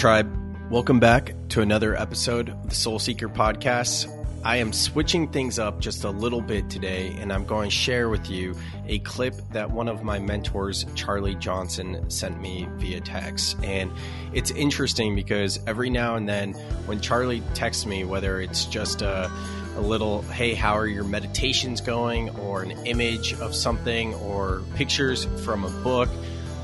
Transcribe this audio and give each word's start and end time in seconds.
Tribe. 0.00 0.34
Welcome 0.70 0.98
back 0.98 1.34
to 1.50 1.60
another 1.60 1.94
episode 1.94 2.48
of 2.48 2.70
the 2.70 2.74
Soul 2.74 2.98
Seeker 2.98 3.28
Podcast. 3.28 4.08
I 4.42 4.56
am 4.56 4.72
switching 4.72 5.28
things 5.28 5.58
up 5.58 5.78
just 5.78 6.04
a 6.04 6.10
little 6.10 6.40
bit 6.40 6.70
today, 6.70 7.14
and 7.18 7.30
I'm 7.30 7.44
going 7.44 7.68
to 7.68 7.76
share 7.76 8.08
with 8.08 8.30
you 8.30 8.56
a 8.86 9.00
clip 9.00 9.34
that 9.52 9.70
one 9.70 9.88
of 9.88 10.02
my 10.02 10.18
mentors, 10.18 10.86
Charlie 10.94 11.34
Johnson, 11.34 12.08
sent 12.08 12.40
me 12.40 12.66
via 12.76 13.02
text. 13.02 13.58
And 13.62 13.92
it's 14.32 14.50
interesting 14.52 15.14
because 15.14 15.60
every 15.66 15.90
now 15.90 16.14
and 16.14 16.26
then, 16.26 16.54
when 16.86 17.02
Charlie 17.02 17.42
texts 17.52 17.84
me, 17.84 18.04
whether 18.04 18.40
it's 18.40 18.64
just 18.64 19.02
a, 19.02 19.30
a 19.76 19.82
little, 19.82 20.22
hey, 20.22 20.54
how 20.54 20.78
are 20.78 20.86
your 20.86 21.04
meditations 21.04 21.82
going, 21.82 22.30
or 22.38 22.62
an 22.62 22.70
image 22.86 23.34
of 23.34 23.54
something, 23.54 24.14
or 24.14 24.62
pictures 24.76 25.26
from 25.44 25.62
a 25.62 25.70
book, 25.82 26.08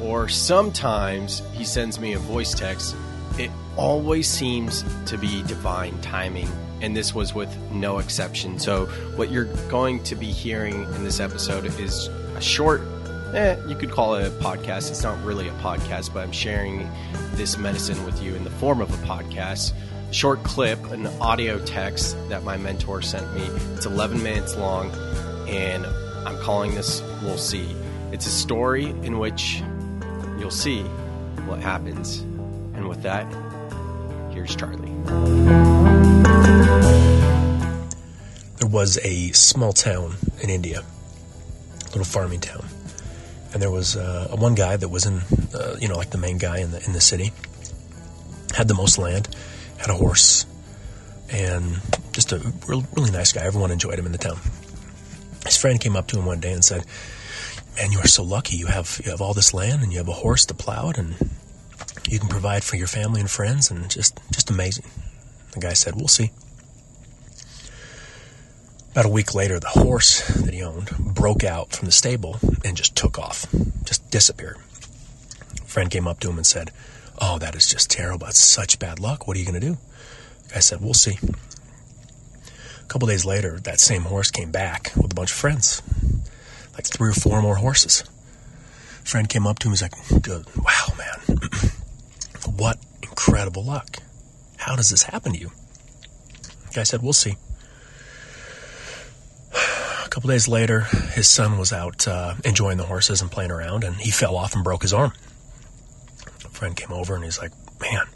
or 0.01 0.27
sometimes 0.27 1.43
he 1.53 1.65
sends 1.65 2.01
me 2.01 2.15
a 2.15 2.19
voice 2.19 2.55
text 2.55 2.97
always 3.77 4.29
seems 4.29 4.85
to 5.07 5.19
be 5.19 5.43
divine 5.45 6.01
timing, 6.01 6.49
and 6.81 6.97
this 6.97 7.15
was 7.15 7.35
with 7.35 7.55
no 7.71 7.99
exception. 7.99 8.59
So, 8.59 8.87
what 9.17 9.31
you're 9.31 9.45
going 9.69 10.03
to 10.05 10.15
be 10.15 10.27
hearing 10.27 10.83
in 10.83 11.05
this 11.05 11.21
episode 11.21 11.67
is 11.79 12.09
a 12.35 12.41
short, 12.41 12.83
eh, 13.35 13.57
you 13.69 13.77
could 13.77 13.91
call 13.91 14.15
it 14.17 14.27
a 14.27 14.31
podcast. 14.31 14.91
It's 14.91 15.03
not 15.03 15.23
really 15.25 15.49
a 15.49 15.55
podcast, 15.55 16.13
but 16.13 16.21
I'm 16.21 16.33
sharing 16.33 16.89
this 17.33 17.57
medicine 17.57 18.03
with 18.05 18.23
you 18.23 18.35
in 18.35 18.45
the 18.45 18.51
form 18.51 18.81
of 18.81 18.91
a 18.91 19.07
podcast. 19.07 19.73
Short 20.13 20.43
clip, 20.45 20.83
an 20.93 21.07
audio 21.21 21.59
text 21.65 22.17
that 22.29 22.45
my 22.45 22.57
mentor 22.57 23.03
sent 23.03 23.35
me. 23.35 23.43
It's 23.75 23.87
11 23.87 24.23
minutes 24.23 24.57
long, 24.57 24.91
and 25.49 25.85
I'm 26.27 26.39
calling 26.39 26.75
this 26.75 27.03
We'll 27.23 27.39
See. 27.39 27.75
It's 28.13 28.27
a 28.27 28.31
story 28.31 28.87
in 28.87 29.19
which 29.19 29.63
you'll 30.39 30.51
see 30.51 30.83
what 31.47 31.61
happens 31.61 32.25
and 32.77 32.89
with 32.89 33.03
that, 33.03 33.27
here's 34.37 34.55
Charlie. 34.55 34.93
There 38.59 38.69
was 38.69 38.99
a 39.03 39.33
small 39.33 39.73
town 39.73 40.17
in 40.43 40.51
India, 40.51 40.81
a 40.81 41.87
little 41.87 42.05
farming 42.05 42.41
town, 42.41 42.67
and 43.55 43.63
there 43.63 43.71
was 43.71 43.97
uh, 43.97 44.37
one 44.39 44.55
guy 44.55 44.77
that 44.77 44.91
was 44.91 45.07
in, 45.07 45.23
uh, 45.55 45.77
you 45.81 45.89
know, 45.89 45.97
like 45.97 46.11
the 46.11 46.19
main 46.19 46.37
guy 46.37 46.59
in 46.59 46.71
the 46.71 46.85
in 46.85 46.93
the 46.93 47.01
city, 47.01 47.33
had 48.55 48.69
the 48.69 48.75
most 48.75 48.99
land, 48.99 49.35
had 49.79 49.89
a 49.89 49.95
horse, 49.95 50.45
and 51.31 51.81
just 52.13 52.31
a 52.33 52.39
real, 52.69 52.85
really 52.95 53.11
nice 53.11 53.33
guy. 53.33 53.43
Everyone 53.43 53.71
enjoyed 53.71 53.99
him 53.99 54.05
in 54.05 54.13
the 54.13 54.19
town. 54.19 54.39
His 55.47 55.57
friend 55.57 55.81
came 55.81 55.97
up 55.97 56.09
to 56.09 56.19
him 56.19 56.27
one 56.27 56.41
day 56.41 56.53
and 56.53 56.63
said, 56.63 56.85
"Man, 57.77 57.91
you 57.91 58.01
are 58.01 58.09
so 58.09 58.23
lucky. 58.23 58.57
You 58.57 58.67
have 58.67 59.01
you 59.03 59.11
have 59.13 59.23
all 59.23 59.33
this 59.33 59.55
land 59.55 59.83
and 59.83 59.93
you 59.93 59.99
have 59.99 60.09
a 60.09 60.21
horse 60.25 60.45
to 60.47 60.55
plow 60.55 60.91
it, 60.91 60.99
and 60.99 61.15
you 62.09 62.19
can 62.19 62.29
provide 62.29 62.65
for 62.65 62.77
your 62.77 62.87
family 62.87 63.21
and 63.21 63.31
friends, 63.31 63.71
and 63.71 63.91
just 63.91 64.19
just 64.31 64.51
amazing. 64.51 64.85
The 65.53 65.61
guy 65.61 65.73
said, 65.73 65.95
"We'll 65.97 66.09
see." 66.09 66.33
About 68.93 69.07
a 69.07 69.11
week 69.11 69.35
later, 69.35 69.61
the 69.61 69.69
horse 69.69 70.27
that 70.29 70.55
he 70.55 70.63
owned 70.63 70.91
broke 70.99 71.45
out 71.45 71.73
from 71.73 71.87
the 71.87 71.93
stable 71.93 72.39
and 72.65 72.77
just 72.77 72.97
took 72.97 73.19
off, 73.19 73.47
just 73.85 74.11
disappeared. 74.11 74.57
A 75.63 75.67
friend 75.67 75.91
came 75.91 76.09
up 76.09 76.19
to 76.21 76.31
him 76.31 76.39
and 76.39 76.47
said, 76.47 76.71
"Oh, 77.19 77.39
that 77.39 77.55
is 77.55 77.67
just 77.67 77.91
terrible. 77.91 78.27
It's 78.27 78.39
such 78.39 78.79
bad 78.79 78.99
luck. 78.99 79.27
What 79.27 79.37
are 79.37 79.41
you 79.41 79.47
going 79.47 79.61
to 79.61 79.67
do?" 79.67 79.79
The 80.49 80.55
guy 80.55 80.61
said, 80.61 80.81
"We'll 80.81 80.95
see." 80.95 81.19
A 82.81 82.87
couple 82.89 83.09
days 83.09 83.25
later, 83.25 83.59
that 83.65 83.81
same 83.81 84.03
horse 84.03 84.31
came 84.31 84.51
back 84.51 84.93
with 84.97 85.13
a 85.13 85.15
bunch 85.15 85.31
of 85.31 85.37
friends, 85.37 85.83
like 86.75 86.87
three 86.87 87.11
or 87.11 87.15
four 87.15 87.43
more 87.43 87.57
horses. 87.57 88.05
A 89.03 89.07
friend 89.07 89.29
came 89.29 89.47
up 89.47 89.59
to 89.59 89.69
him 89.69 89.75
and 89.75 89.81
was 89.81 89.83
like, 89.83 90.57
"Wow, 90.57 90.95
man." 90.97 91.39
What 92.47 92.79
incredible 93.03 93.65
luck. 93.65 93.99
How 94.57 94.77
does 94.77 94.91
this 94.91 95.03
happen 95.05 95.33
to 95.33 95.39
you? 95.39 95.51
The 96.69 96.75
guy 96.75 96.83
said, 96.83 97.03
We'll 97.03 97.13
see. 97.13 97.37
A 100.05 100.09
couple 100.09 100.29
days 100.29 100.49
later, 100.49 100.81
his 100.81 101.29
son 101.29 101.59
was 101.59 101.73
out 101.73 102.07
uh, 102.09 102.35
enjoying 102.45 102.79
the 102.79 102.85
horses 102.85 103.21
and 103.21 103.31
playing 103.31 103.51
around, 103.51 103.85
and 103.85 103.97
he 103.97 104.11
fell 104.11 104.37
off 104.37 104.55
and 104.55 104.65
broke 104.65 104.83
his 104.83 104.93
arm. 104.93 105.13
A 106.45 106.49
friend 106.49 106.77
came 106.77 106.93
over 106.93 107.15
and 107.15 107.25
he's 107.25 107.39
like, 107.39 107.53
Man, 107.81 108.07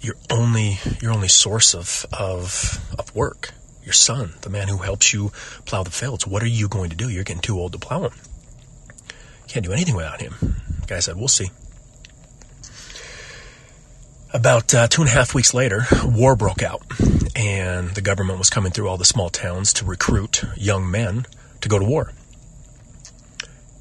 your 0.00 0.14
only 0.30 0.78
your 1.00 1.12
only 1.12 1.28
source 1.28 1.74
of, 1.74 2.06
of 2.12 2.78
of 2.98 3.14
work, 3.14 3.52
your 3.82 3.94
son, 3.94 4.34
the 4.42 4.50
man 4.50 4.68
who 4.68 4.78
helps 4.78 5.14
you 5.14 5.32
plow 5.64 5.82
the 5.82 5.90
fields, 5.90 6.26
what 6.26 6.42
are 6.42 6.46
you 6.46 6.68
going 6.68 6.90
to 6.90 6.96
do? 6.96 7.08
You're 7.08 7.24
getting 7.24 7.42
too 7.42 7.58
old 7.58 7.72
to 7.72 7.78
plow. 7.78 8.02
You 8.02 8.10
can't 9.48 9.64
do 9.64 9.72
anything 9.72 9.96
without 9.96 10.20
him. 10.20 10.34
The 10.80 10.86
guy 10.86 10.98
said, 11.00 11.16
We'll 11.16 11.28
see. 11.28 11.50
About 14.38 14.72
uh, 14.72 14.86
two 14.86 15.02
and 15.02 15.10
a 15.10 15.12
half 15.12 15.34
weeks 15.34 15.52
later, 15.52 15.84
war 16.04 16.36
broke 16.36 16.62
out, 16.62 16.82
and 17.34 17.90
the 17.90 18.00
government 18.00 18.38
was 18.38 18.48
coming 18.48 18.70
through 18.70 18.86
all 18.86 18.96
the 18.96 19.04
small 19.04 19.30
towns 19.30 19.72
to 19.72 19.84
recruit 19.84 20.44
young 20.56 20.88
men 20.88 21.26
to 21.60 21.68
go 21.68 21.76
to 21.76 21.84
war. 21.84 22.12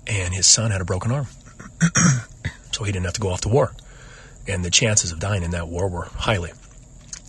And 0.07 0.33
his 0.33 0.47
son 0.47 0.71
had 0.71 0.81
a 0.81 0.83
broken 0.83 1.11
arm, 1.11 1.27
so 2.71 2.83
he 2.83 2.91
didn't 2.91 3.05
have 3.05 3.13
to 3.13 3.21
go 3.21 3.29
off 3.29 3.41
to 3.41 3.49
war. 3.49 3.73
And 4.47 4.65
the 4.65 4.71
chances 4.71 5.11
of 5.11 5.19
dying 5.19 5.43
in 5.43 5.51
that 5.51 5.67
war 5.67 5.87
were 5.87 6.05
highly, 6.05 6.53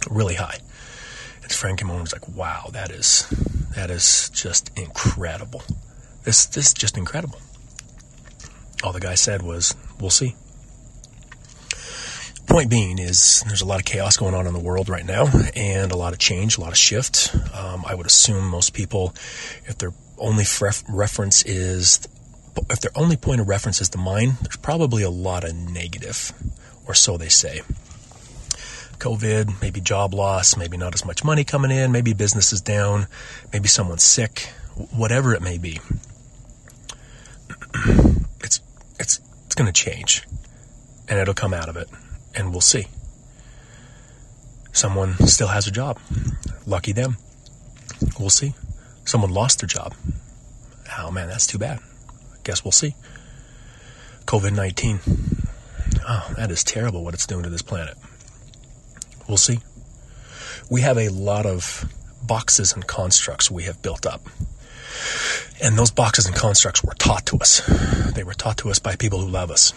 really 0.09 0.37
high. 0.37 0.60
His 1.43 1.55
friend 1.55 1.77
came 1.77 1.89
home 1.89 1.99
and 1.99 2.05
was 2.05 2.15
like, 2.15 2.28
"Wow, 2.34 2.71
that 2.72 2.91
is 2.91 3.28
that 3.77 3.91
is 3.91 4.31
just 4.31 4.71
incredible. 4.75 5.62
This 6.22 6.47
this 6.47 6.69
is 6.69 6.72
just 6.72 6.97
incredible." 6.97 7.43
All 8.83 8.93
the 8.93 9.00
guy 9.00 9.16
said 9.16 9.43
was, 9.43 9.75
"We'll 10.00 10.09
see." 10.09 10.34
Point 12.58 12.70
being 12.70 12.98
is 12.98 13.44
there's 13.46 13.60
a 13.60 13.64
lot 13.64 13.78
of 13.78 13.84
chaos 13.84 14.16
going 14.16 14.34
on 14.34 14.44
in 14.44 14.52
the 14.52 14.58
world 14.58 14.88
right 14.88 15.06
now 15.06 15.26
and 15.54 15.92
a 15.92 15.96
lot 15.96 16.12
of 16.12 16.19
change, 16.19 16.58
a 16.58 16.60
lot 16.60 16.72
of 16.72 16.76
shift. 16.76 17.32
Um, 17.54 17.84
I 17.86 17.94
would 17.94 18.04
assume 18.04 18.48
most 18.48 18.74
people, 18.74 19.14
if 19.66 19.78
their 19.78 19.92
only 20.19 20.42
ref- 20.60 20.82
reference 20.88 21.44
is, 21.44 22.08
if 22.68 22.80
their 22.80 22.91
only 22.97 23.16
point 23.16 23.41
of 23.41 23.47
reference 23.47 23.80
is 23.80 23.91
the 23.91 23.98
mind, 23.98 24.38
there's 24.42 24.56
probably 24.56 25.04
a 25.04 25.08
lot 25.08 25.44
of 25.44 25.54
negative, 25.54 26.32
or 26.84 26.94
so 26.94 27.16
they 27.16 27.28
say. 27.28 27.60
COVID, 28.98 29.62
maybe 29.62 29.80
job 29.80 30.12
loss, 30.12 30.56
maybe 30.56 30.76
not 30.76 30.94
as 30.94 31.04
much 31.04 31.22
money 31.22 31.44
coming 31.44 31.70
in, 31.70 31.92
maybe 31.92 32.12
business 32.12 32.52
is 32.52 32.60
down, 32.60 33.06
maybe 33.52 33.68
someone's 33.68 34.02
sick, 34.02 34.50
whatever 34.91 35.32
it 35.32 35.42
may 35.42 35.58
be. 35.58 35.78
it's 38.42 38.60
it's 38.98 39.20
it's 39.47 39.54
going 39.54 39.72
to 39.72 39.72
change, 39.72 40.26
and 41.08 41.20
it'll 41.20 41.34
come 41.34 41.54
out 41.54 41.68
of 41.68 41.76
it 41.76 41.88
and 42.38 42.53
we'll 42.53 42.60
see. 42.60 42.87
Someone 44.72 45.15
still 45.26 45.49
has 45.49 45.66
a 45.66 45.72
job. 45.72 45.99
Lucky 46.65 46.93
them. 46.93 47.16
We'll 48.19 48.31
see. 48.31 48.54
Someone 49.04 49.31
lost 49.31 49.59
their 49.59 49.66
job. 49.66 49.94
Oh 50.98 51.10
man, 51.10 51.28
that's 51.28 51.47
too 51.47 51.59
bad. 51.59 51.81
Guess 52.44 52.65
we'll 52.65 52.72
see. 52.72 52.94
COVID 54.27 54.54
19. 54.54 55.00
Oh, 56.09 56.32
that 56.37 56.50
is 56.50 56.62
terrible 56.62 57.04
what 57.04 57.15
it's 57.15 57.27
doing 57.27 57.43
to 57.43 57.50
this 57.50 57.62
planet. 57.62 57.97
We'll 59.27 59.37
see. 59.37 59.59
We 60.71 60.82
have 60.82 60.97
a 60.97 61.09
lot 61.09 61.44
of 61.44 61.91
boxes 62.22 62.72
and 62.72 62.87
constructs 62.87 63.50
we 63.50 63.65
have 63.65 63.82
built 63.82 64.06
up. 64.06 64.28
And 65.62 65.77
those 65.77 65.91
boxes 65.91 66.27
and 66.27 66.37
constructs 66.37 66.84
were 66.84 66.94
taught 66.94 67.27
to 67.27 67.38
us. 67.38 67.62
They 68.15 68.22
were 68.22 68.34
taught 68.34 68.59
to 68.59 68.71
us 68.71 68.78
by 68.78 68.97
people 68.97 69.21
who 69.21 69.28
love 69.28 69.50
us. 69.50 69.72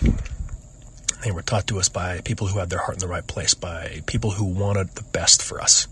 They 1.23 1.31
were 1.31 1.41
taught 1.43 1.67
to 1.67 1.79
us 1.79 1.89
by 1.89 2.21
people 2.21 2.47
who 2.47 2.59
had 2.59 2.69
their 2.69 2.79
heart 2.79 2.95
in 2.95 2.99
the 2.99 3.07
right 3.07 3.25
place, 3.25 3.53
by 3.53 4.01
people 4.07 4.31
who 4.31 4.45
wanted 4.45 4.95
the 4.95 5.03
best 5.03 5.41
for 5.41 5.61
us 5.61 5.87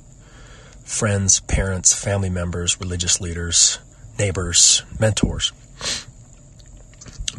friends, 0.84 1.40
parents, 1.41 1.94
family 1.94 2.31
members, 2.31 2.79
religious 2.79 3.22
leaders, 3.22 3.78
neighbors, 4.17 4.81
mentors. 4.99 5.52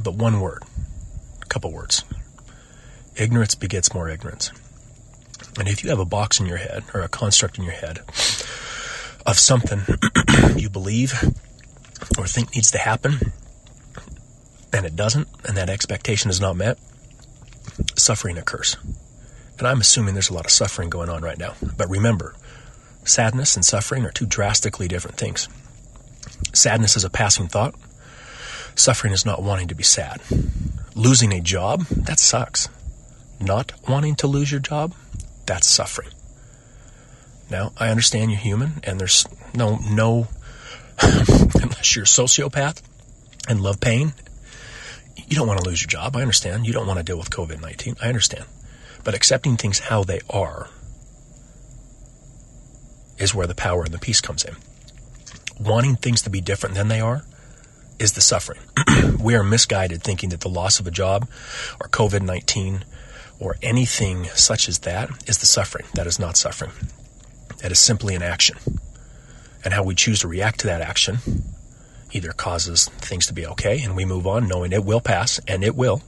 But 0.00 0.14
one 0.14 0.40
word, 0.40 0.62
a 1.42 1.46
couple 1.46 1.72
words 1.72 2.04
ignorance 3.16 3.54
begets 3.54 3.92
more 3.92 4.08
ignorance. 4.08 4.50
And 5.58 5.68
if 5.68 5.82
you 5.82 5.90
have 5.90 5.98
a 5.98 6.04
box 6.04 6.40
in 6.40 6.46
your 6.46 6.56
head 6.56 6.84
or 6.94 7.00
a 7.00 7.08
construct 7.08 7.58
in 7.58 7.64
your 7.64 7.74
head 7.74 7.98
of 9.26 9.38
something 9.38 9.82
you 10.56 10.70
believe 10.70 11.12
or 12.16 12.26
think 12.26 12.54
needs 12.54 12.70
to 12.70 12.78
happen, 12.78 13.32
and 14.72 14.86
it 14.86 14.96
doesn't, 14.96 15.28
and 15.44 15.56
that 15.56 15.68
expectation 15.68 16.30
is 16.30 16.40
not 16.40 16.56
met, 16.56 16.78
suffering 17.96 18.38
occurs. 18.38 18.76
And 19.58 19.68
I'm 19.68 19.80
assuming 19.80 20.14
there's 20.14 20.30
a 20.30 20.34
lot 20.34 20.46
of 20.46 20.50
suffering 20.50 20.88
going 20.88 21.10
on 21.10 21.22
right 21.22 21.38
now. 21.38 21.54
But 21.76 21.90
remember, 21.90 22.34
sadness 23.04 23.56
and 23.56 23.64
suffering 23.64 24.04
are 24.04 24.10
two 24.10 24.26
drastically 24.26 24.88
different 24.88 25.18
things. 25.18 25.48
Sadness 26.52 26.96
is 26.96 27.04
a 27.04 27.10
passing 27.10 27.46
thought. 27.46 27.74
Suffering 28.74 29.12
is 29.12 29.26
not 29.26 29.42
wanting 29.42 29.68
to 29.68 29.74
be 29.74 29.82
sad. 29.82 30.22
Losing 30.94 31.32
a 31.32 31.40
job, 31.40 31.82
that 31.90 32.18
sucks. 32.18 32.68
Not 33.38 33.72
wanting 33.88 34.14
to 34.16 34.26
lose 34.26 34.50
your 34.50 34.60
job, 34.60 34.94
that's 35.46 35.66
suffering. 35.66 36.10
Now, 37.50 37.72
I 37.76 37.88
understand 37.88 38.30
you're 38.30 38.40
human 38.40 38.80
and 38.84 39.00
there's 39.00 39.26
no, 39.54 39.78
no, 39.90 40.28
unless 41.02 41.96
you're 41.96 42.04
a 42.04 42.06
sociopath 42.06 42.80
and 43.48 43.60
love 43.60 43.80
pain 43.80 44.14
you 45.16 45.36
don't 45.36 45.46
want 45.46 45.60
to 45.60 45.68
lose 45.68 45.82
your 45.82 45.88
job. 45.88 46.16
I 46.16 46.22
understand. 46.22 46.66
You 46.66 46.72
don't 46.72 46.86
want 46.86 46.98
to 46.98 47.04
deal 47.04 47.18
with 47.18 47.30
COVID 47.30 47.60
19. 47.60 47.96
I 48.02 48.08
understand. 48.08 48.44
But 49.04 49.14
accepting 49.14 49.56
things 49.56 49.78
how 49.78 50.04
they 50.04 50.20
are 50.28 50.68
is 53.18 53.34
where 53.34 53.46
the 53.46 53.54
power 53.54 53.84
and 53.84 53.92
the 53.92 53.98
peace 53.98 54.20
comes 54.20 54.44
in. 54.44 54.56
Wanting 55.58 55.96
things 55.96 56.22
to 56.22 56.30
be 56.30 56.40
different 56.40 56.74
than 56.74 56.88
they 56.88 57.00
are 57.00 57.24
is 57.98 58.12
the 58.12 58.20
suffering. 58.20 58.60
we 59.20 59.34
are 59.34 59.44
misguided 59.44 60.02
thinking 60.02 60.30
that 60.30 60.40
the 60.40 60.48
loss 60.48 60.80
of 60.80 60.86
a 60.86 60.90
job 60.90 61.28
or 61.80 61.88
COVID 61.88 62.22
19 62.22 62.84
or 63.38 63.56
anything 63.62 64.24
such 64.34 64.68
as 64.68 64.80
that 64.80 65.10
is 65.26 65.38
the 65.38 65.46
suffering. 65.46 65.86
That 65.94 66.06
is 66.06 66.18
not 66.18 66.36
suffering. 66.36 66.72
That 67.58 67.72
is 67.72 67.78
simply 67.78 68.14
an 68.14 68.22
action. 68.22 68.58
And 69.64 69.74
how 69.74 69.82
we 69.82 69.94
choose 69.94 70.20
to 70.20 70.28
react 70.28 70.60
to 70.60 70.66
that 70.68 70.80
action 70.80 71.18
either 72.12 72.32
causes 72.32 72.86
things 72.98 73.26
to 73.26 73.32
be 73.32 73.46
okay 73.46 73.80
and 73.82 73.96
we 73.96 74.04
move 74.04 74.26
on 74.26 74.48
knowing 74.48 74.72
it 74.72 74.84
will 74.84 75.00
pass 75.00 75.40
and 75.46 75.62
it 75.64 75.74
will, 75.74 76.02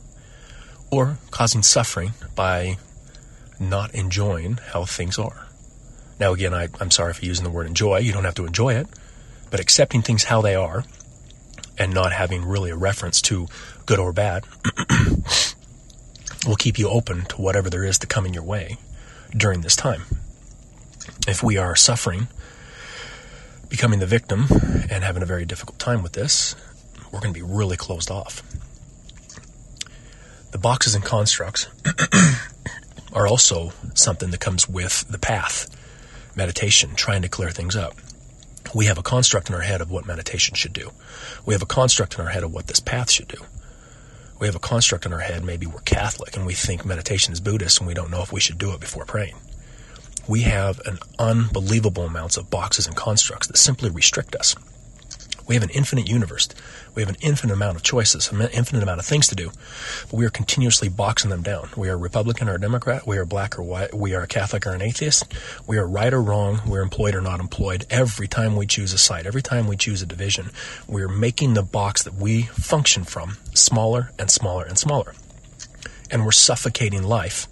or 0.91 1.19
causing 1.31 1.63
suffering 1.63 2.13
by 2.35 2.77
not 3.59 3.95
enjoying 3.95 4.59
how 4.73 4.85
things 4.85 5.19
are. 5.19 5.47
Now, 6.19 6.33
again, 6.33 6.55
I, 6.55 6.69
am 6.81 6.91
sorry 6.91 7.15
for 7.15 7.25
using 7.25 7.45
the 7.45 7.51
word 7.51 7.67
enjoy. 7.67 7.99
You 7.99 8.13
don't 8.13 8.25
have 8.25 8.35
to 8.37 8.47
enjoy 8.47 8.75
it, 8.75 8.87
but 9.51 9.61
accepting 9.61 10.03
things 10.03 10.25
how 10.25 10.41
they 10.41 10.55
are 10.55 10.85
and 11.79 11.93
not 11.93 12.13
having 12.13 12.45
really 12.45 12.71
a 12.71 12.77
reference 12.77 13.23
to 13.23 13.49
good 13.87 13.99
or 13.99 14.13
bad 14.13 14.45
will 16.47 16.57
keep 16.57 16.79
you 16.79 16.89
open 16.89 17.23
to 17.27 17.41
whatever 17.41 17.71
there 17.71 17.85
is 17.85 17.99
to 17.99 18.07
come 18.07 18.27
in 18.27 18.35
your 18.35 18.43
way 18.43 18.77
during 19.37 19.63
this 19.63 19.77
time. 19.77 20.03
If 21.27 21.43
we 21.43 21.57
are 21.57 21.75
suffering, 21.75 22.29
becoming 23.73 24.01
the 24.01 24.07
victim, 24.07 24.45
and 24.91 25.03
having 25.03 25.23
a 25.23 25.27
very 25.27 25.47
difficult 25.47 25.79
time 25.79 26.03
with 26.03 26.13
this, 26.13 26.55
we're 27.11 27.21
going 27.21 27.33
to 27.33 27.41
be 27.41 27.45
really 27.45 27.75
closed 27.75 28.11
off. 28.11 28.43
The 30.51 30.59
boxes 30.59 30.95
and 30.95 31.03
constructs 31.03 31.69
are 33.15 33.27
also 33.27 33.73
something 33.95 34.31
that 34.31 34.41
comes 34.41 34.69
with 34.69 35.09
the 35.09 35.19
path, 35.19 35.75
meditation, 36.37 36.95
trying 36.95 37.23
to 37.23 37.31
clear 37.31 37.51
things 37.51 37.75
up. 37.75 37.95
We 38.75 38.85
have 38.85 38.99
a 38.99 39.03
construct 39.03 39.49
in 39.49 39.55
our 39.55 39.63
head 39.63 39.81
of 39.81 39.91
what 39.91 40.07
meditation 40.07 40.55
should 40.55 40.75
do. 40.75 40.91
We 41.47 41.55
have 41.55 41.63
a 41.63 41.67
construct 41.67 42.17
in 42.17 42.21
our 42.21 42.31
head 42.31 42.43
of 42.43 42.53
what 42.53 42.67
this 42.67 42.81
path 42.81 43.11
should 43.11 43.29
do. 43.29 43.39
We 44.39 44.47
have 44.47 44.55
a 44.55 44.61
construct 44.61 45.07
in 45.07 45.15
our 45.15 45.21
head, 45.21 45.45
maybe 45.45 45.65
we're 45.65 45.81
Catholic 45.81 46.37
and 46.37 46.45
we 46.45 46.53
think 46.53 46.85
meditation 46.85 47.33
is 47.33 47.41
Buddhist 47.41 47.79
and 47.79 47.89
we 47.89 47.95
don't 47.95 48.11
know 48.11 48.23
if 48.23 48.35
we 48.35 48.41
should 48.41 48.59
do 48.59 48.75
it 48.75 48.81
before 48.81 49.07
praying. 49.07 49.37
We 50.29 50.43
have 50.43 50.81
an 50.87 50.99
unbelievable 51.19 52.05
amounts 52.05 52.37
of 52.37 52.51
boxes 52.51 52.87
and 52.87 52.97
constructs 52.97 53.49
that 53.49 53.57
simply 53.57 53.91
restrict 53.91 54.37
us. 54.37 54.55
We 55.47 55.57
have 55.57 55.65
an 55.65 55.71
infinite 55.71 56.09
universe. 56.09 56.49
We 56.95 57.03
have 57.03 57.09
an 57.09 57.17
infinite 57.21 57.55
amount 57.55 57.77
of 57.77 57.83
choices, 57.83 58.31
an 58.31 58.41
infinite 58.53 58.83
amount 58.83 59.01
of 59.01 59.07
things 59.07 59.27
to 59.29 59.35
do, 59.35 59.51
but 60.11 60.17
we 60.17 60.25
are 60.25 60.31
continuously 60.31 60.89
boxing 60.89 61.31
them 61.31 61.43
down. 61.43 61.71
We 61.77 61.89
are 61.89 61.99
Republican 61.99 62.49
or 62.49 62.59
Democrat. 62.59 63.07
We 63.07 63.19
are 63.19 63.25
black 63.25 63.59
or 63.59 63.63
white. 63.63 63.93
We 63.93 64.15
are 64.15 64.27
Catholic 64.27 64.67
or 64.67 64.71
an 64.73 64.83
atheist. 64.83 65.25
We 65.67 65.79
are 65.79 65.87
right 65.87 66.13
or 66.13 66.23
wrong. 66.23 66.61
We're 66.67 66.83
employed 66.83 67.15
or 67.15 67.21
not 67.21 67.41
employed. 67.41 67.87
Every 67.91 68.29
time 68.29 68.55
we 68.55 68.67
choose 68.67 68.93
a 68.93 68.99
side, 68.99 69.27
every 69.27 69.43
time 69.43 69.67
we 69.67 69.77
choose 69.77 70.03
a 70.03 70.07
division, 70.07 70.51
we're 70.87 71.09
making 71.09 71.55
the 71.55 71.63
box 71.63 72.03
that 72.05 72.15
we 72.15 72.43
function 72.43 73.05
from 73.05 73.37
smaller 73.55 74.13
and 74.19 74.31
smaller 74.31 74.65
and 74.65 74.79
smaller. 74.79 75.15
And 76.11 76.25
we're 76.25 76.33
suffocating 76.33 77.03
life 77.03 77.49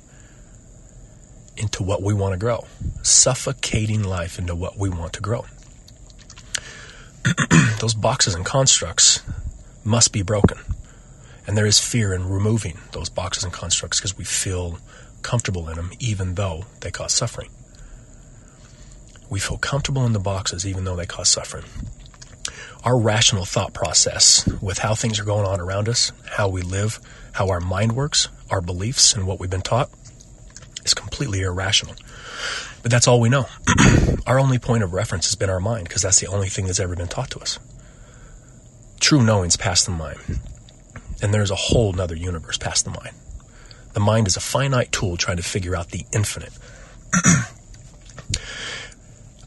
into 1.61 1.83
what 1.83 2.03
we 2.03 2.15
want 2.15 2.33
to 2.33 2.39
grow. 2.39 2.65
Suffocating 3.03 4.03
life 4.03 4.39
into 4.39 4.55
what 4.55 4.77
we 4.79 4.89
want 4.89 5.13
to 5.15 5.21
grow. 5.21 5.45
those 7.81 7.95
boxes 7.95 8.35
and 8.35 8.45
constructs 8.45 9.23
must 9.85 10.13
be 10.13 10.23
broken. 10.23 10.59
And 11.47 11.57
there 11.57 11.67
is 11.67 11.79
fear 11.79 12.15
in 12.15 12.29
removing 12.29 12.79
those 12.93 13.09
boxes 13.09 13.45
and 13.45 13.53
constructs 13.53 13.99
because 13.99 14.17
we 14.17 14.25
feel 14.25 14.79
comfortable 15.23 15.69
in 15.69 15.77
them 15.77 15.91
even 15.99 16.35
though 16.35 16.65
they 16.81 16.91
cause 16.91 17.13
suffering. 17.13 17.51
We 19.29 19.39
feel 19.39 19.59
comfortable 19.59 20.05
in 20.07 20.13
the 20.13 20.21
boxes 20.21 20.67
even 20.67 20.85
though 20.85 20.97
they 20.97 21.07
cause 21.07 21.29
suffering. 21.29 21.65
Our 22.83 22.99
rational 22.99 23.45
thought 23.45 23.75
process 23.75 24.47
with 24.63 24.79
how 24.79 24.95
things 24.95 25.21
are 25.21 25.25
going 25.25 25.47
on 25.47 25.61
around 25.61 25.89
us, 25.89 26.13
how 26.25 26.49
we 26.49 26.63
live, 26.63 26.99
how 27.33 27.49
our 27.49 27.61
mind 27.61 27.93
works, 27.93 28.29
our 28.51 28.61
beliefs, 28.61 29.13
and 29.13 29.27
what 29.27 29.39
we've 29.39 29.51
been 29.51 29.61
taught 29.61 29.91
is 30.85 30.95
completely 30.95 31.41
irrational. 31.41 31.95
But 32.83 32.91
that's 32.91 33.07
all 33.07 33.21
we 33.21 33.29
know. 33.29 33.47
our 34.27 34.39
only 34.39 34.59
point 34.59 34.83
of 34.83 34.93
reference 34.93 35.27
has 35.27 35.35
been 35.35 35.51
our 35.51 35.61
mind 35.61 35.89
because 35.89 36.03
that's 36.03 36.21
the 36.21 36.29
only 36.29 36.49
thing 36.49 36.67
that's 36.67 36.81
ever 36.81 36.97
been 36.97 37.09
taught 37.09 37.31
to 37.31 37.41
us. 37.41 37.59
True 39.01 39.23
knowing's 39.23 39.57
past 39.57 39.87
the 39.87 39.93
mind. 39.93 40.41
And 41.23 41.35
there's 41.35 41.51
a 41.51 41.57
whole 41.57 41.93
nother 41.93 42.17
universe 42.17 42.57
past 42.57 42.85
the 42.85 42.91
mind. 42.91 43.15
The 43.93 44.01
mind 44.01 44.27
is 44.29 44.37
a 44.37 44.41
finite 44.41 44.93
tool 44.93 45.17
trying 45.17 45.37
to 45.37 45.43
figure 45.43 45.77
out 45.77 45.91
the 45.91 46.07
infinite. 46.13 46.53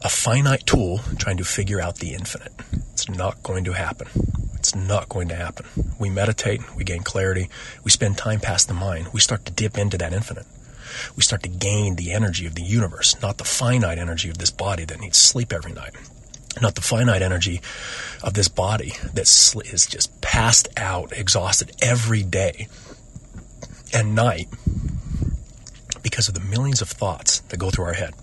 a 0.02 0.08
finite 0.08 0.66
tool 0.66 1.00
trying 1.18 1.38
to 1.38 1.44
figure 1.44 1.80
out 1.80 1.96
the 1.96 2.14
infinite. 2.14 2.52
It's 2.92 3.08
not 3.08 3.42
going 3.42 3.64
to 3.64 3.72
happen. 3.72 4.08
It's 4.54 4.74
not 4.74 5.08
going 5.08 5.28
to 5.28 5.34
happen. 5.34 5.66
We 5.98 6.10
meditate, 6.10 6.76
we 6.76 6.84
gain 6.84 7.02
clarity, 7.02 7.48
we 7.82 7.90
spend 7.90 8.16
time 8.16 8.40
past 8.40 8.68
the 8.68 8.74
mind, 8.74 9.08
we 9.12 9.20
start 9.20 9.44
to 9.46 9.52
dip 9.52 9.76
into 9.76 9.98
that 9.98 10.12
infinite 10.12 10.46
we 11.16 11.22
start 11.22 11.42
to 11.42 11.48
gain 11.48 11.96
the 11.96 12.12
energy 12.12 12.46
of 12.46 12.54
the 12.54 12.62
universe, 12.62 13.20
not 13.22 13.38
the 13.38 13.44
finite 13.44 13.98
energy 13.98 14.28
of 14.30 14.38
this 14.38 14.50
body 14.50 14.84
that 14.84 15.00
needs 15.00 15.18
sleep 15.18 15.52
every 15.52 15.72
night, 15.72 15.94
not 16.60 16.74
the 16.74 16.80
finite 16.80 17.22
energy 17.22 17.60
of 18.22 18.34
this 18.34 18.48
body 18.48 18.92
that 19.12 19.22
is 19.72 19.86
just 19.86 20.20
passed 20.20 20.68
out, 20.76 21.12
exhausted 21.12 21.72
every 21.82 22.22
day 22.22 22.68
and 23.92 24.14
night 24.14 24.48
because 26.02 26.28
of 26.28 26.34
the 26.34 26.40
millions 26.40 26.82
of 26.82 26.88
thoughts 26.88 27.40
that 27.40 27.58
go 27.58 27.70
through 27.70 27.84
our 27.86 27.92
head. 27.94 28.14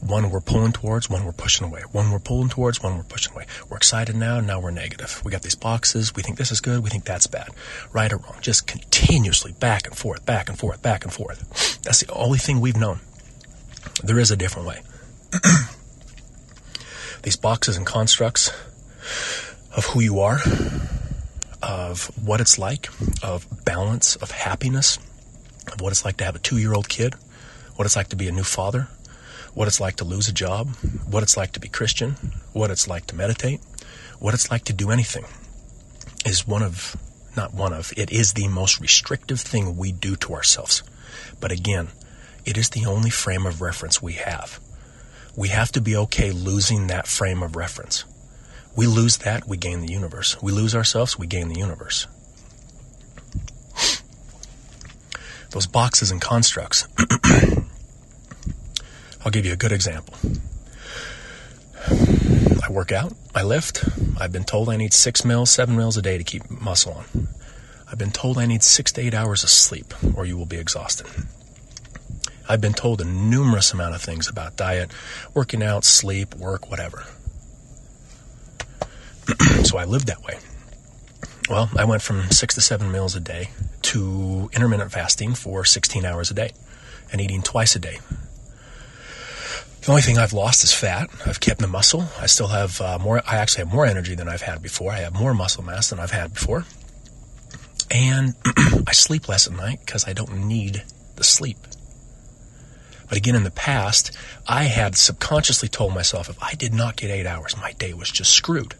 One 0.00 0.30
we're 0.30 0.40
pulling 0.40 0.72
towards, 0.72 1.10
one 1.10 1.24
we're 1.24 1.32
pushing 1.32 1.66
away. 1.66 1.82
One 1.90 2.10
we're 2.10 2.20
pulling 2.20 2.48
towards, 2.48 2.82
one 2.82 2.96
we're 2.96 3.02
pushing 3.02 3.32
away. 3.32 3.46
We're 3.68 3.76
excited 3.76 4.14
now, 4.14 4.40
now 4.40 4.60
we're 4.60 4.70
negative. 4.70 5.20
We 5.24 5.32
got 5.32 5.42
these 5.42 5.56
boxes, 5.56 6.14
we 6.14 6.22
think 6.22 6.38
this 6.38 6.52
is 6.52 6.60
good, 6.60 6.84
we 6.84 6.90
think 6.90 7.04
that's 7.04 7.26
bad. 7.26 7.48
Right 7.92 8.12
or 8.12 8.18
wrong. 8.18 8.36
Just 8.40 8.66
continuously 8.66 9.52
back 9.52 9.86
and 9.86 9.96
forth, 9.96 10.24
back 10.24 10.48
and 10.48 10.58
forth, 10.58 10.82
back 10.82 11.04
and 11.04 11.12
forth. 11.12 11.80
That's 11.82 12.00
the 12.00 12.12
only 12.12 12.38
thing 12.38 12.60
we've 12.60 12.76
known. 12.76 13.00
There 14.02 14.18
is 14.18 14.30
a 14.30 14.36
different 14.36 14.68
way. 14.68 14.82
these 17.22 17.36
boxes 17.36 17.76
and 17.76 17.84
constructs 17.84 18.50
of 19.76 19.84
who 19.86 20.00
you 20.00 20.20
are, 20.20 20.38
of 21.62 22.10
what 22.24 22.40
it's 22.40 22.58
like, 22.58 22.88
of 23.22 23.46
balance, 23.64 24.16
of 24.16 24.30
happiness, 24.30 24.98
of 25.72 25.80
what 25.80 25.90
it's 25.90 26.04
like 26.04 26.16
to 26.18 26.24
have 26.24 26.36
a 26.36 26.38
two 26.38 26.58
year 26.58 26.74
old 26.74 26.88
kid, 26.88 27.14
what 27.76 27.84
it's 27.84 27.96
like 27.96 28.08
to 28.08 28.16
be 28.16 28.28
a 28.28 28.32
new 28.32 28.44
father, 28.44 28.88
what 29.58 29.66
it's 29.66 29.80
like 29.80 29.96
to 29.96 30.04
lose 30.04 30.28
a 30.28 30.32
job, 30.32 30.68
what 31.10 31.24
it's 31.24 31.36
like 31.36 31.50
to 31.50 31.58
be 31.58 31.66
Christian, 31.66 32.12
what 32.52 32.70
it's 32.70 32.86
like 32.86 33.06
to 33.06 33.16
meditate, 33.16 33.60
what 34.20 34.32
it's 34.32 34.52
like 34.52 34.62
to 34.62 34.72
do 34.72 34.88
anything 34.88 35.24
is 36.24 36.46
one 36.46 36.62
of, 36.62 36.94
not 37.36 37.52
one 37.52 37.72
of, 37.72 37.92
it 37.96 38.12
is 38.12 38.34
the 38.34 38.46
most 38.46 38.80
restrictive 38.80 39.40
thing 39.40 39.76
we 39.76 39.90
do 39.90 40.14
to 40.14 40.32
ourselves. 40.32 40.84
But 41.40 41.50
again, 41.50 41.88
it 42.44 42.56
is 42.56 42.70
the 42.70 42.86
only 42.86 43.10
frame 43.10 43.46
of 43.46 43.60
reference 43.60 44.00
we 44.00 44.12
have. 44.12 44.60
We 45.36 45.48
have 45.48 45.72
to 45.72 45.80
be 45.80 45.96
okay 45.96 46.30
losing 46.30 46.86
that 46.86 47.08
frame 47.08 47.42
of 47.42 47.56
reference. 47.56 48.04
We 48.76 48.86
lose 48.86 49.16
that, 49.18 49.48
we 49.48 49.56
gain 49.56 49.80
the 49.80 49.92
universe. 49.92 50.40
We 50.40 50.52
lose 50.52 50.76
ourselves, 50.76 51.18
we 51.18 51.26
gain 51.26 51.48
the 51.48 51.58
universe. 51.58 52.06
Those 55.50 55.66
boxes 55.66 56.12
and 56.12 56.20
constructs 56.20 56.86
I'll 59.28 59.32
give 59.32 59.44
you 59.44 59.52
a 59.52 59.56
good 59.56 59.72
example. 59.72 60.14
I 62.66 62.72
work 62.72 62.92
out, 62.92 63.12
I 63.34 63.42
lift. 63.42 63.84
I've 64.18 64.32
been 64.32 64.44
told 64.44 64.70
I 64.70 64.78
need 64.78 64.94
six 64.94 65.22
meals, 65.22 65.50
seven 65.50 65.76
meals 65.76 65.98
a 65.98 66.02
day 66.02 66.16
to 66.16 66.24
keep 66.24 66.50
muscle 66.50 66.94
on. 66.94 67.28
I've 67.86 67.98
been 67.98 68.10
told 68.10 68.38
I 68.38 68.46
need 68.46 68.62
six 68.62 68.90
to 68.92 69.02
eight 69.02 69.12
hours 69.12 69.44
of 69.44 69.50
sleep 69.50 69.92
or 70.16 70.24
you 70.24 70.38
will 70.38 70.46
be 70.46 70.56
exhausted. 70.56 71.08
I've 72.48 72.62
been 72.62 72.72
told 72.72 73.02
a 73.02 73.04
numerous 73.04 73.70
amount 73.74 73.94
of 73.94 74.00
things 74.00 74.30
about 74.30 74.56
diet, 74.56 74.92
working 75.34 75.62
out, 75.62 75.84
sleep, 75.84 76.34
work, 76.34 76.70
whatever. 76.70 77.04
so 79.62 79.76
I 79.76 79.84
lived 79.84 80.06
that 80.06 80.22
way. 80.22 80.38
Well, 81.50 81.68
I 81.76 81.84
went 81.84 82.00
from 82.00 82.30
six 82.30 82.54
to 82.54 82.62
seven 82.62 82.90
meals 82.90 83.14
a 83.14 83.20
day 83.20 83.50
to 83.82 84.48
intermittent 84.54 84.90
fasting 84.90 85.34
for 85.34 85.66
16 85.66 86.06
hours 86.06 86.30
a 86.30 86.34
day 86.34 86.52
and 87.12 87.20
eating 87.20 87.42
twice 87.42 87.76
a 87.76 87.78
day 87.78 87.98
the 89.88 89.92
only 89.92 90.02
thing 90.02 90.18
I've 90.18 90.34
lost 90.34 90.64
is 90.64 90.74
fat. 90.74 91.08
I've 91.24 91.40
kept 91.40 91.60
the 91.60 91.66
muscle. 91.66 92.04
I 92.20 92.26
still 92.26 92.48
have 92.48 92.78
uh, 92.78 92.98
more. 92.98 93.22
I 93.26 93.36
actually 93.36 93.64
have 93.64 93.72
more 93.72 93.86
energy 93.86 94.14
than 94.14 94.28
I've 94.28 94.42
had 94.42 94.60
before. 94.60 94.92
I 94.92 94.98
have 94.98 95.14
more 95.14 95.32
muscle 95.32 95.64
mass 95.64 95.88
than 95.88 95.98
I've 95.98 96.10
had 96.10 96.34
before. 96.34 96.66
And 97.90 98.34
I 98.86 98.92
sleep 98.92 99.30
less 99.30 99.46
at 99.46 99.54
night 99.54 99.80
because 99.80 100.06
I 100.06 100.12
don't 100.12 100.46
need 100.46 100.84
the 101.16 101.24
sleep. 101.24 101.56
But 103.08 103.16
again, 103.16 103.34
in 103.34 103.44
the 103.44 103.50
past, 103.50 104.14
I 104.46 104.64
had 104.64 104.94
subconsciously 104.94 105.70
told 105.70 105.94
myself 105.94 106.28
if 106.28 106.36
I 106.42 106.52
did 106.52 106.74
not 106.74 106.96
get 106.96 107.10
eight 107.10 107.24
hours, 107.26 107.56
my 107.56 107.72
day 107.72 107.94
was 107.94 108.10
just 108.10 108.32
screwed. 108.32 108.74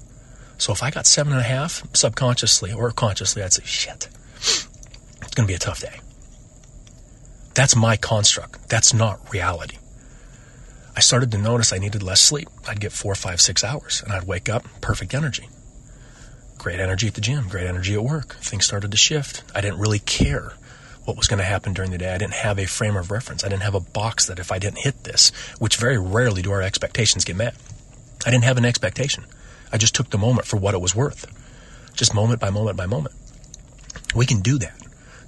So 0.59 0.75
if 0.75 0.83
I 0.83 0.91
got 0.91 1.07
seven 1.07 1.33
and 1.33 1.41
a 1.41 1.45
half, 1.45 1.85
subconsciously 1.97 2.71
or 2.71 2.91
consciously, 2.91 3.43
I'd 3.43 3.55
say, 3.55 3.63
shit, 3.65 4.11
it's 4.37 5.35
going 5.35 5.47
to 5.47 5.51
be 5.51 5.55
a 5.55 5.59
tough 5.59 5.81
day 5.81 6.01
That's 7.55 7.75
my 7.75 7.97
construct. 7.97 8.69
That's 8.69 8.93
not 8.93 9.33
reality. 9.33 9.79
I 10.99 11.01
started 11.01 11.31
to 11.31 11.39
notice 11.39 11.73
I 11.73 11.79
needed 11.79 12.03
less 12.03 12.21
sleep. 12.21 12.49
I'd 12.67 12.81
get 12.81 12.91
four, 12.91 13.15
five, 13.15 13.41
six 13.41 13.63
hours, 13.63 14.03
and 14.03 14.13
I'd 14.13 14.25
wake 14.25 14.49
up 14.49 14.67
perfect 14.81 15.15
energy. 15.15 15.49
Great 16.59 16.81
energy 16.81 17.07
at 17.07 17.15
the 17.15 17.21
gym, 17.21 17.47
great 17.47 17.69
energy 17.69 17.95
at 17.95 18.03
work. 18.03 18.35
Things 18.41 18.67
started 18.67 18.91
to 18.91 18.97
shift. 18.97 19.45
I 19.55 19.61
didn't 19.61 19.79
really 19.79 20.01
care 20.01 20.55
what 21.05 21.17
was 21.17 21.29
going 21.29 21.39
to 21.39 21.45
happen 21.45 21.73
during 21.73 21.93
the 21.93 21.99
day. 21.99 22.13
I 22.13 22.19
didn't 22.19 22.35
have 22.35 22.59
a 22.59 22.67
frame 22.67 22.97
of 22.97 23.13
reference. 23.13 23.45
I 23.45 23.49
didn't 23.49 23.63
have 23.63 23.77
a 23.77 23.81
box 23.81 24.27
that 24.27 24.41
if 24.41 24.51
I 24.51 24.59
didn't 24.59 24.79
hit 24.79 25.05
this, 25.05 25.31
which 25.61 25.77
very 25.77 25.99
rarely 25.99 26.43
do 26.43 26.51
our 26.51 26.63
expectations 26.63 27.25
get 27.25 27.37
met, 27.37 27.55
I 28.27 28.33
didn't 28.33 28.43
have 28.43 28.59
an 28.59 28.65
expectation. 28.65 29.25
I 29.73 29.79
just 29.79 29.95
took 29.95 30.11
the 30.11 30.19
moment 30.19 30.49
for 30.49 30.57
what 30.57 30.75
it 30.75 30.81
was 30.81 30.97
worth, 30.97 31.29
just 31.95 32.13
moment 32.13 32.41
by 32.41 32.51
moment 32.51 32.77
by 32.77 32.87
moment. 32.87 33.15
We 34.17 34.27
can 34.27 34.41
do 34.41 34.59
that. 34.59 34.77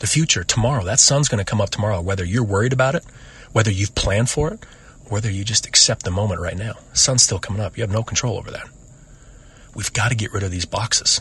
The 0.00 0.08
future, 0.08 0.42
tomorrow, 0.42 0.82
that 0.82 0.98
sun's 0.98 1.28
going 1.28 1.38
to 1.38 1.48
come 1.48 1.60
up 1.60 1.70
tomorrow, 1.70 2.00
whether 2.00 2.24
you're 2.24 2.42
worried 2.42 2.72
about 2.72 2.96
it, 2.96 3.04
whether 3.52 3.70
you've 3.70 3.94
planned 3.94 4.30
for 4.30 4.52
it, 4.52 4.66
whether 5.10 5.30
you 5.30 5.44
just 5.44 5.66
accept 5.66 6.04
the 6.04 6.10
moment 6.10 6.40
right 6.40 6.56
now. 6.56 6.74
Sun's 6.92 7.22
still 7.22 7.40
coming 7.40 7.60
up. 7.60 7.76
You 7.76 7.82
have 7.82 7.90
no 7.90 8.04
control 8.04 8.38
over 8.38 8.50
that. 8.52 8.68
We've 9.74 9.92
got 9.92 10.08
to 10.08 10.14
get 10.14 10.32
rid 10.32 10.44
of 10.44 10.52
these 10.52 10.64
boxes. 10.64 11.20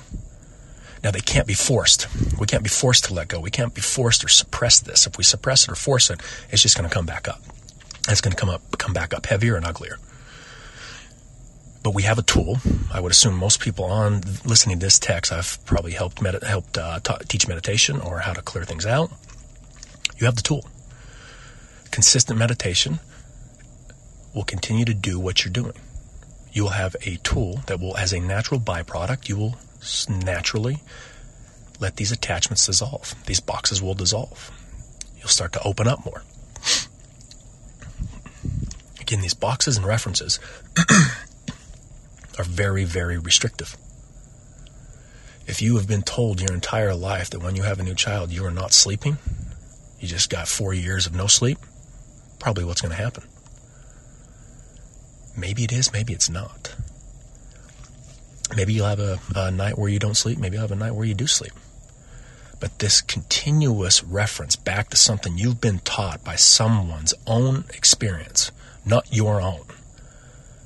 Now, 1.03 1.11
they 1.11 1.21
can't 1.21 1.47
be 1.47 1.53
forced. 1.53 2.07
We 2.39 2.45
can't 2.45 2.63
be 2.63 2.69
forced 2.69 3.05
to 3.05 3.13
let 3.13 3.29
go. 3.29 3.39
We 3.39 3.51
can't 3.51 3.73
be 3.73 3.81
forced 3.81 4.23
or 4.23 4.27
suppress 4.27 4.79
this. 4.79 5.07
If 5.07 5.17
we 5.17 5.23
suppress 5.23 5.63
it 5.63 5.71
or 5.71 5.75
force 5.75 6.09
it, 6.09 6.21
it's 6.51 6.61
just 6.61 6.77
going 6.77 6.87
to 6.87 6.93
come 6.93 7.05
back 7.05 7.27
up. 7.27 7.41
It's 8.07 8.21
going 8.21 8.35
to 8.35 8.39
come 8.39 8.49
up, 8.49 8.77
come 8.77 8.93
back 8.93 9.13
up 9.13 9.25
heavier 9.25 9.55
and 9.55 9.65
uglier. 9.65 9.97
But 11.81 11.95
we 11.95 12.03
have 12.03 12.19
a 12.19 12.23
tool. 12.23 12.57
I 12.93 12.99
would 12.99 13.11
assume 13.11 13.35
most 13.35 13.59
people 13.59 13.85
on 13.85 14.21
listening 14.45 14.79
to 14.79 14.85
this 14.85 14.99
text, 14.99 15.31
I've 15.31 15.57
probably 15.65 15.93
helped 15.93 16.21
med- 16.21 16.43
helped 16.43 16.77
uh, 16.77 16.99
t- 16.99 17.13
teach 17.27 17.47
meditation 17.47 18.01
or 18.01 18.19
how 18.19 18.33
to 18.33 18.41
clear 18.41 18.65
things 18.65 18.85
out. 18.85 19.11
You 20.17 20.25
have 20.25 20.35
the 20.35 20.41
tool. 20.41 20.67
Consistent 21.91 22.37
meditation 22.37 22.99
will 24.33 24.43
continue 24.43 24.85
to 24.85 24.93
do 24.93 25.19
what 25.19 25.43
you're 25.43 25.51
doing. 25.51 25.73
You 26.51 26.63
will 26.63 26.71
have 26.71 26.95
a 27.05 27.17
tool 27.17 27.61
that 27.67 27.79
will, 27.79 27.95
as 27.97 28.13
a 28.13 28.19
natural 28.19 28.59
byproduct, 28.59 29.29
you 29.29 29.37
will 29.37 29.55
naturally 30.09 30.77
let 31.79 31.95
these 31.95 32.11
attachments 32.11 32.65
dissolve. 32.65 33.15
These 33.25 33.39
boxes 33.39 33.81
will 33.81 33.93
dissolve. 33.93 34.51
You'll 35.17 35.27
start 35.27 35.53
to 35.53 35.63
open 35.63 35.87
up 35.87 36.05
more. 36.05 36.23
Again, 38.99 39.21
these 39.21 39.33
boxes 39.33 39.77
and 39.77 39.85
references 39.85 40.39
are 42.37 42.43
very, 42.43 42.83
very 42.83 43.17
restrictive. 43.17 43.75
If 45.47 45.61
you 45.61 45.77
have 45.77 45.87
been 45.87 46.03
told 46.03 46.41
your 46.41 46.53
entire 46.53 46.93
life 46.93 47.31
that 47.31 47.41
when 47.41 47.55
you 47.55 47.63
have 47.63 47.79
a 47.79 47.83
new 47.83 47.95
child 47.95 48.31
you 48.31 48.45
are 48.45 48.51
not 48.51 48.71
sleeping, 48.71 49.17
you 49.99 50.07
just 50.07 50.29
got 50.29 50.47
four 50.47 50.73
years 50.73 51.07
of 51.07 51.15
no 51.15 51.27
sleep, 51.27 51.57
probably 52.37 52.63
what's 52.63 52.81
going 52.81 52.95
to 52.95 53.01
happen. 53.01 53.23
Maybe 55.37 55.63
it 55.63 55.71
is, 55.71 55.93
maybe 55.93 56.13
it's 56.13 56.29
not. 56.29 56.75
Maybe 58.55 58.73
you'll 58.73 58.87
have 58.87 58.99
a, 58.99 59.19
a 59.35 59.51
night 59.51 59.77
where 59.77 59.89
you 59.89 59.99
don't 59.99 60.17
sleep, 60.17 60.37
maybe 60.39 60.55
you'll 60.55 60.67
have 60.67 60.71
a 60.71 60.75
night 60.75 60.95
where 60.95 61.05
you 61.05 61.13
do 61.13 61.27
sleep. 61.27 61.53
But 62.59 62.79
this 62.79 63.01
continuous 63.01 64.03
reference 64.03 64.55
back 64.55 64.89
to 64.89 64.97
something 64.97 65.37
you've 65.37 65.61
been 65.61 65.79
taught 65.79 66.23
by 66.23 66.35
someone's 66.35 67.13
own 67.25 67.65
experience, 67.73 68.51
not 68.85 69.13
your 69.13 69.39
own, 69.39 69.65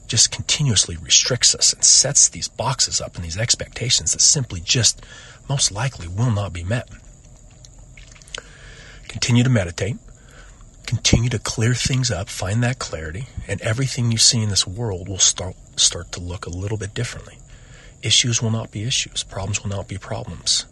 just 0.07 0.31
continuously 0.31 0.97
restricts 0.97 1.53
us 1.53 1.73
and 1.73 1.83
sets 1.83 2.29
these 2.29 2.47
boxes 2.47 3.01
up 3.01 3.15
and 3.15 3.23
these 3.23 3.37
expectations 3.37 4.13
that 4.13 4.21
simply 4.21 4.59
just 4.59 5.05
most 5.49 5.71
likely 5.71 6.07
will 6.07 6.31
not 6.31 6.53
be 6.53 6.63
met. 6.63 6.89
Continue 9.07 9.43
to 9.43 9.49
meditate. 9.49 9.97
Continue 10.93 11.29
to 11.31 11.39
clear 11.39 11.73
things 11.73 12.11
up, 12.11 12.29
find 12.29 12.61
that 12.61 12.77
clarity, 12.77 13.25
and 13.47 13.59
everything 13.61 14.11
you 14.11 14.19
see 14.19 14.43
in 14.43 14.49
this 14.49 14.67
world 14.67 15.09
will 15.09 15.17
start 15.17 15.55
start 15.75 16.11
to 16.11 16.19
look 16.19 16.45
a 16.45 16.51
little 16.51 16.77
bit 16.77 16.93
differently. 16.93 17.39
Issues 18.03 18.43
will 18.43 18.51
not 18.51 18.69
be 18.69 18.83
issues, 18.83 19.23
problems 19.23 19.63
will 19.63 19.71
not 19.71 19.87
be 19.87 19.97
problems. 19.97 20.67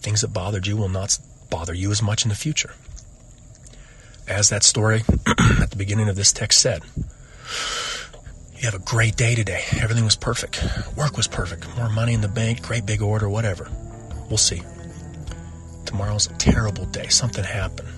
Things 0.00 0.22
that 0.22 0.28
bothered 0.28 0.66
you 0.66 0.78
will 0.78 0.88
not 0.88 1.18
bother 1.50 1.74
you 1.74 1.90
as 1.90 2.00
much 2.00 2.24
in 2.24 2.30
the 2.30 2.34
future. 2.34 2.72
As 4.26 4.48
that 4.48 4.62
story 4.62 5.02
at 5.60 5.70
the 5.70 5.76
beginning 5.76 6.08
of 6.08 6.16
this 6.16 6.32
text 6.32 6.58
said, 6.58 6.82
you 8.56 8.62
have 8.62 8.74
a 8.74 8.78
great 8.78 9.14
day 9.14 9.34
today. 9.34 9.62
Everything 9.78 10.04
was 10.04 10.16
perfect. 10.16 10.64
Work 10.96 11.18
was 11.18 11.28
perfect. 11.28 11.68
More 11.76 11.90
money 11.90 12.14
in 12.14 12.22
the 12.22 12.28
bank, 12.28 12.62
great 12.62 12.86
big 12.86 13.02
order, 13.02 13.28
whatever. 13.28 13.70
We'll 14.30 14.38
see. 14.38 14.62
Tomorrow's 15.84 16.30
a 16.30 16.34
terrible 16.38 16.86
day. 16.86 17.08
Something 17.08 17.44
happened. 17.44 17.88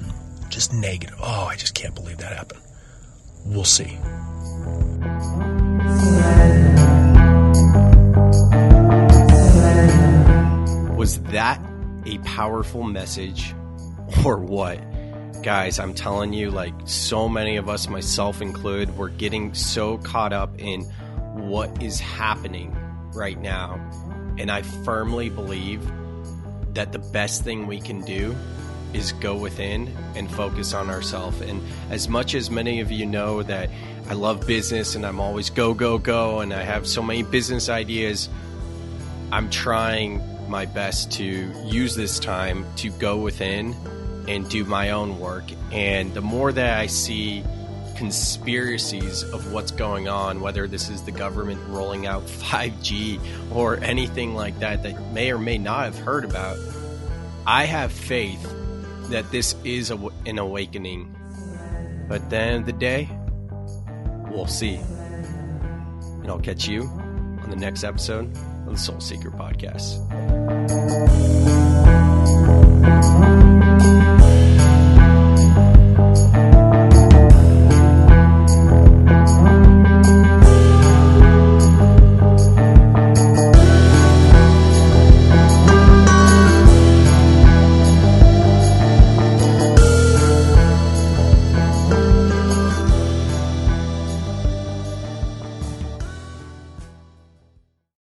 Just 0.52 0.74
negative. 0.74 1.16
Oh, 1.18 1.46
I 1.50 1.56
just 1.56 1.74
can't 1.74 1.94
believe 1.94 2.18
that 2.18 2.36
happened. 2.36 2.60
We'll 3.46 3.64
see. 3.64 3.96
Was 10.94 11.22
that 11.30 11.58
a 12.04 12.18
powerful 12.18 12.82
message 12.82 13.54
or 14.26 14.36
what? 14.36 14.78
guys, 15.42 15.80
I'm 15.80 15.92
telling 15.92 16.32
you, 16.32 16.50
like 16.50 16.74
so 16.84 17.28
many 17.28 17.56
of 17.56 17.68
us, 17.68 17.88
myself 17.88 18.40
included, 18.40 18.96
we're 18.96 19.08
getting 19.08 19.54
so 19.54 19.98
caught 19.98 20.32
up 20.32 20.54
in 20.58 20.82
what 21.34 21.82
is 21.82 21.98
happening 21.98 22.76
right 23.12 23.40
now. 23.40 23.74
And 24.38 24.50
I 24.50 24.62
firmly 24.62 25.30
believe 25.30 25.82
that 26.74 26.92
the 26.92 27.00
best 27.00 27.42
thing 27.42 27.66
we 27.66 27.80
can 27.80 28.02
do 28.02 28.36
is 28.94 29.12
go 29.12 29.34
within 29.34 29.94
and 30.14 30.30
focus 30.30 30.74
on 30.74 30.90
ourselves. 30.90 31.40
And 31.40 31.62
as 31.90 32.08
much 32.08 32.34
as 32.34 32.50
many 32.50 32.80
of 32.80 32.90
you 32.90 33.06
know 33.06 33.42
that 33.42 33.70
I 34.08 34.14
love 34.14 34.46
business 34.46 34.94
and 34.94 35.06
I'm 35.06 35.20
always 35.20 35.50
go, 35.50 35.74
go, 35.74 35.98
go, 35.98 36.40
and 36.40 36.52
I 36.52 36.62
have 36.62 36.86
so 36.86 37.02
many 37.02 37.22
business 37.22 37.68
ideas, 37.68 38.28
I'm 39.30 39.48
trying 39.50 40.20
my 40.48 40.66
best 40.66 41.12
to 41.12 41.24
use 41.64 41.94
this 41.94 42.18
time 42.18 42.66
to 42.76 42.90
go 42.90 43.16
within 43.16 43.74
and 44.28 44.48
do 44.48 44.64
my 44.64 44.90
own 44.90 45.18
work. 45.18 45.44
And 45.72 46.12
the 46.14 46.20
more 46.20 46.52
that 46.52 46.78
I 46.78 46.86
see 46.86 47.42
conspiracies 47.96 49.22
of 49.22 49.52
what's 49.52 49.70
going 49.70 50.08
on, 50.08 50.40
whether 50.40 50.66
this 50.66 50.88
is 50.88 51.02
the 51.02 51.12
government 51.12 51.60
rolling 51.68 52.06
out 52.06 52.26
5G 52.26 53.20
or 53.54 53.78
anything 53.78 54.34
like 54.34 54.58
that 54.60 54.82
that 54.82 55.12
may 55.12 55.32
or 55.32 55.38
may 55.38 55.58
not 55.58 55.84
have 55.84 55.98
heard 55.98 56.24
about, 56.24 56.58
I 57.46 57.64
have 57.64 57.92
faith 57.92 58.44
that 59.10 59.30
this 59.30 59.54
is 59.64 59.90
a, 59.90 59.98
an 60.26 60.38
awakening. 60.38 61.14
But 62.08 62.28
then 62.30 62.64
the 62.64 62.72
day, 62.72 63.08
we'll 64.30 64.46
see. 64.46 64.76
And 64.76 66.28
I'll 66.28 66.40
catch 66.40 66.68
you 66.68 66.82
on 66.82 67.50
the 67.50 67.56
next 67.56 67.84
episode 67.84 68.26
of 68.66 68.72
the 68.72 68.78
Soul 68.78 69.00
Seeker 69.00 69.30
Podcast. 69.30 69.98